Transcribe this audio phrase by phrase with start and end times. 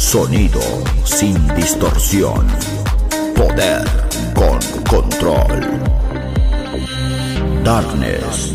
[0.00, 0.62] Sonido
[1.04, 2.46] sin distorsión.
[3.36, 3.84] Poder
[4.34, 5.60] con control.
[7.62, 8.54] Darkness.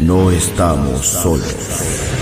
[0.00, 2.21] No estamos solos.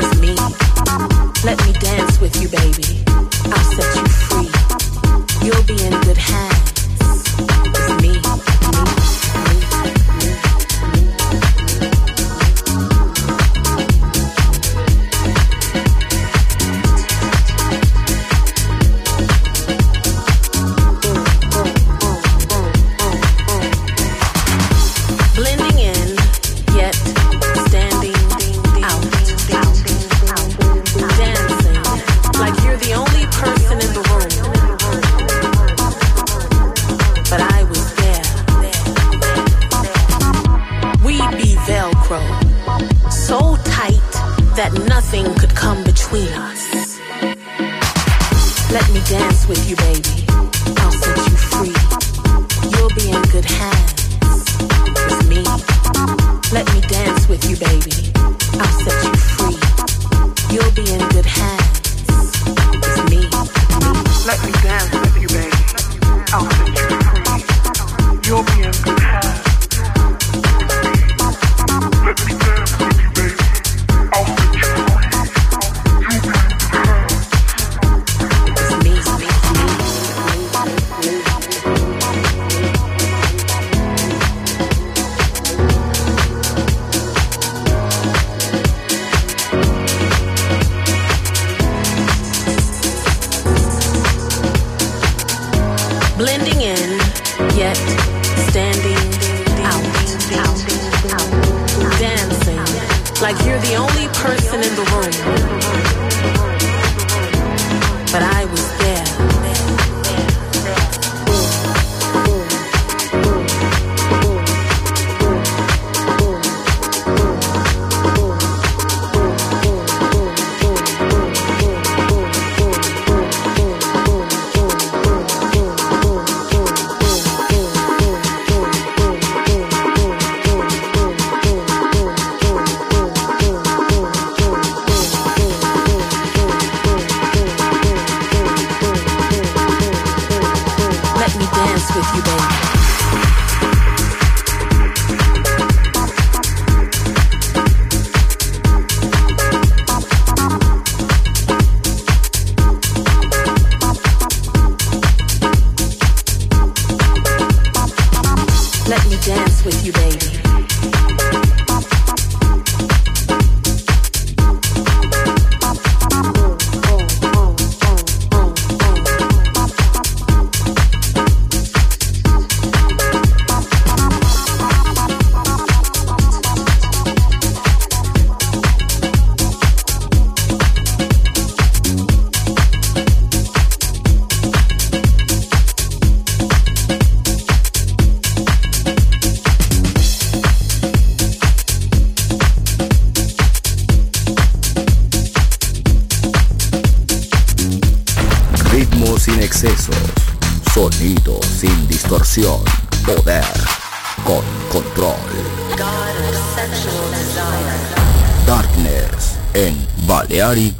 [0.00, 0.34] with me.
[1.44, 2.97] Let me dance with you, baby.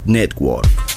[0.06, 0.87] Network.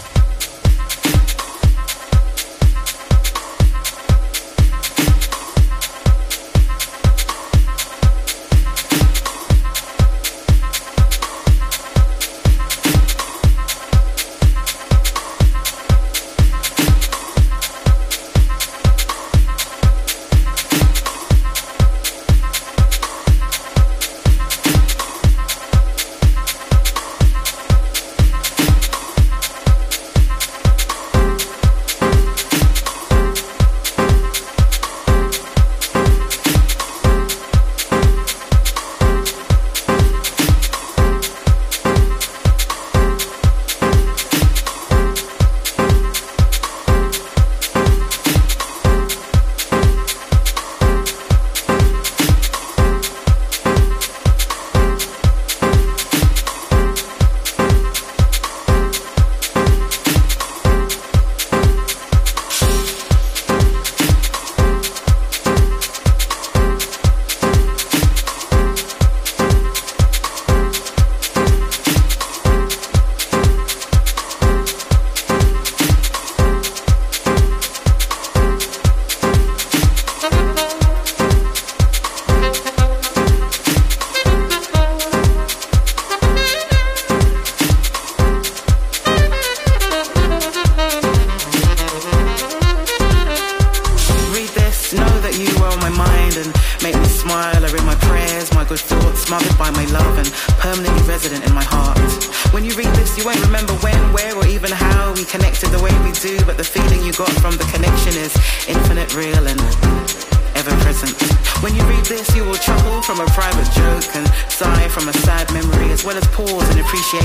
[113.62, 117.21] was sighing from a sad memory, as well as pause and appreciate.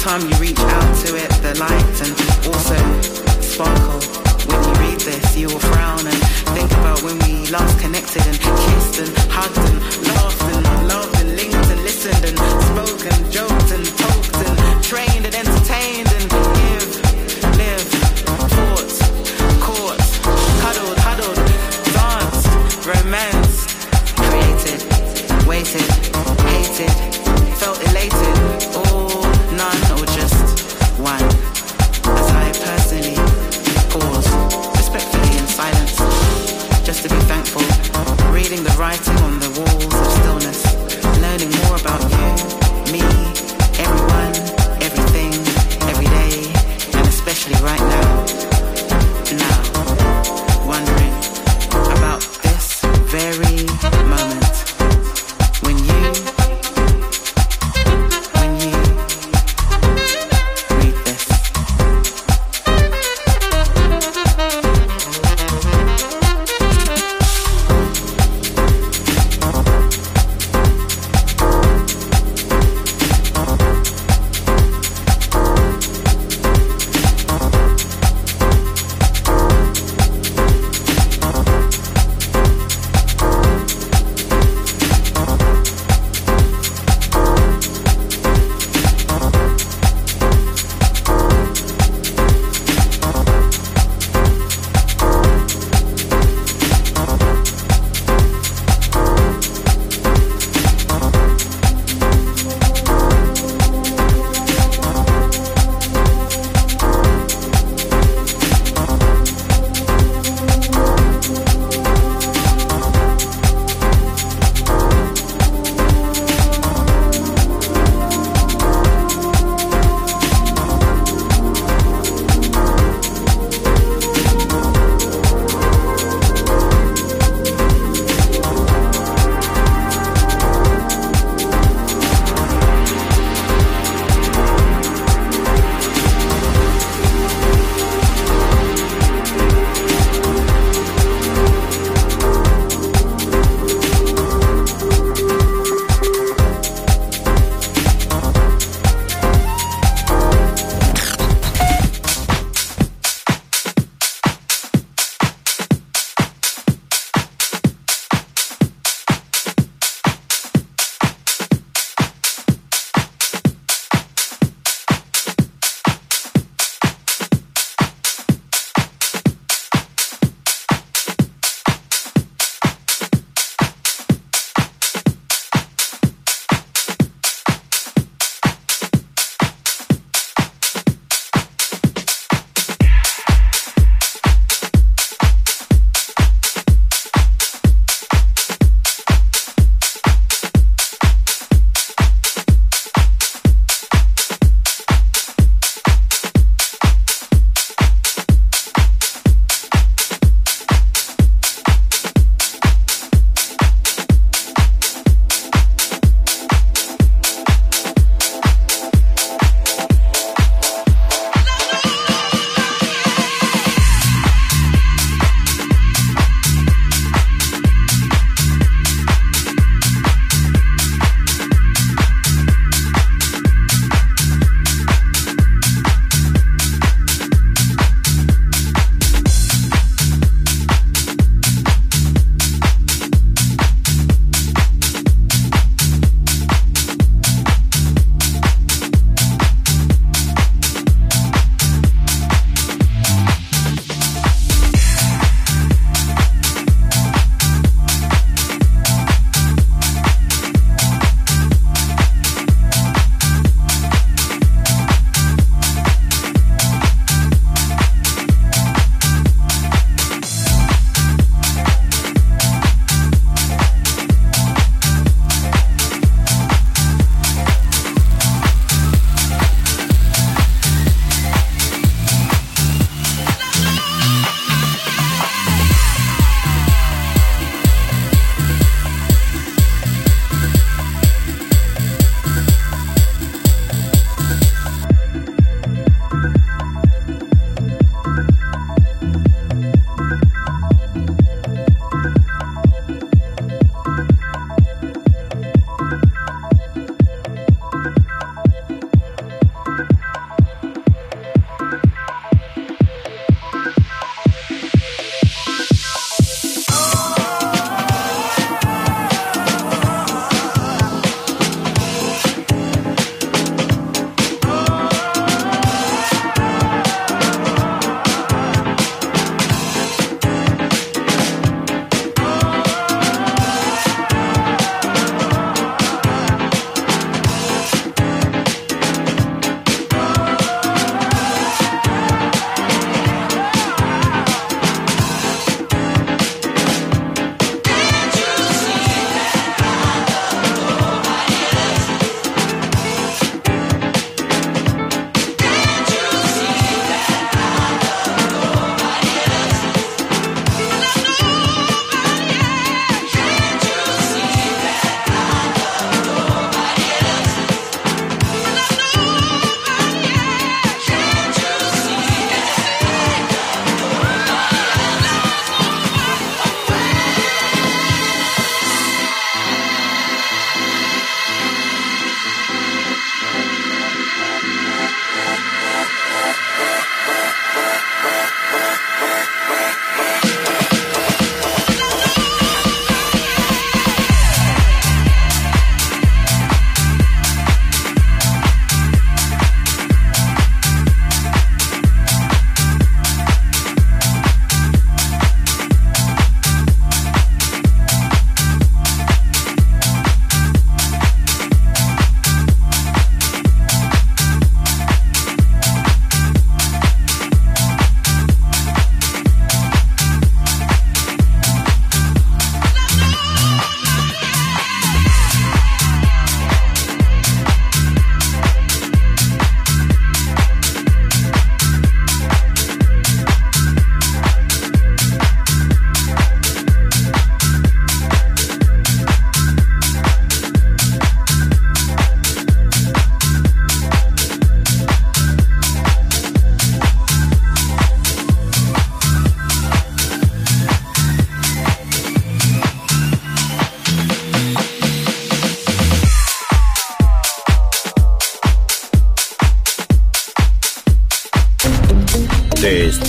[0.00, 2.16] time you reach out to it, the light and
[2.48, 2.76] also
[3.42, 4.00] sparkle.
[4.48, 6.16] When you read this, you will frown and
[6.56, 9.78] think about when we last connected and kissed and hugged and
[10.08, 13.99] laughed and loved and linked and listened and spoke and joked and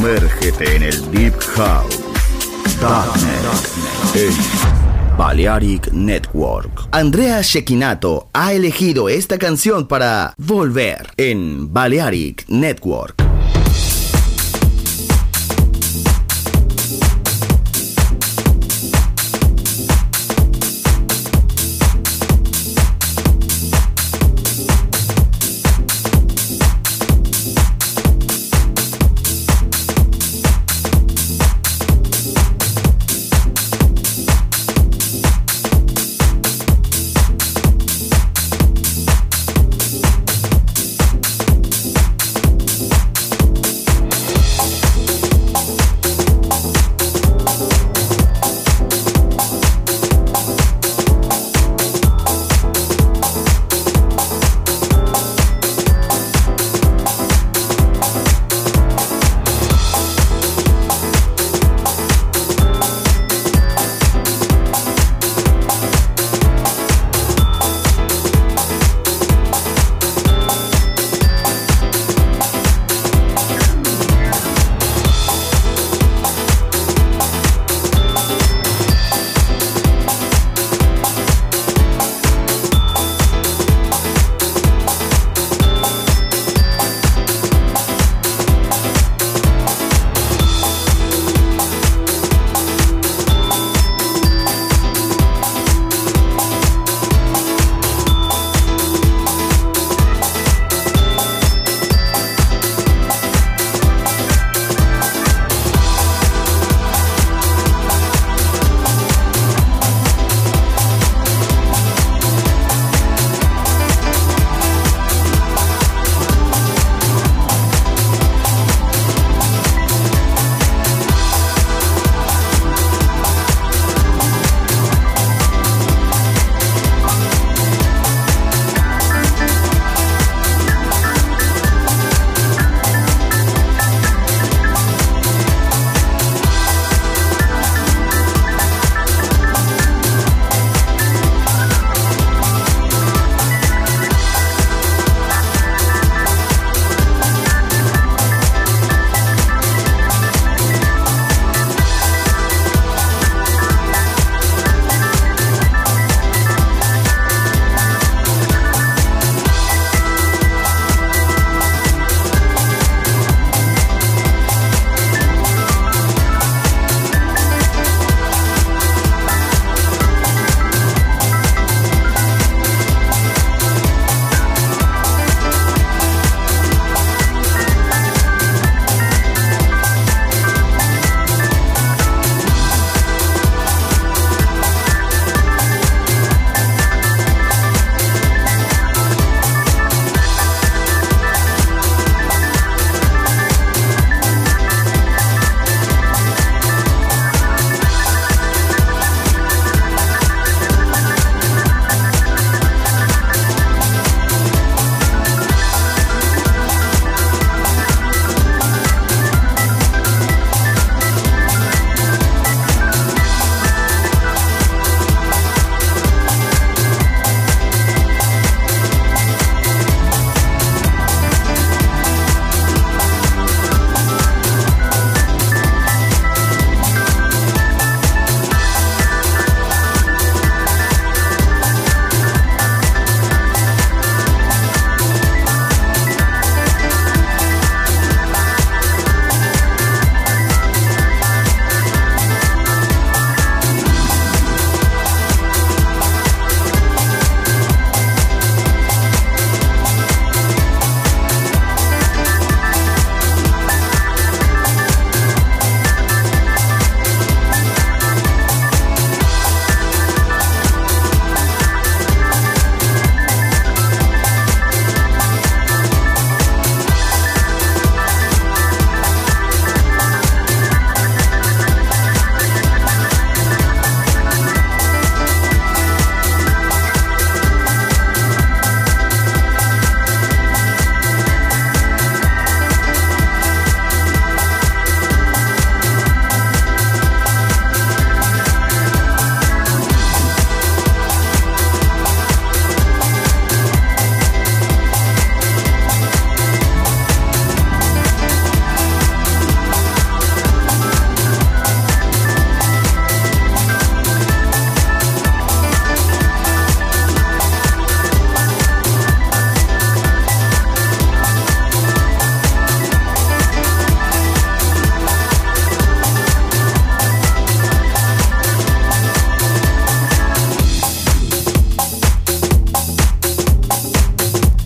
[0.00, 2.00] Sumérgete en el Deep House.
[2.80, 4.14] Darknet.
[4.14, 6.88] En Balearic Network.
[6.90, 13.19] Andrea Shekinato ha elegido esta canción para volver en Balearic Network.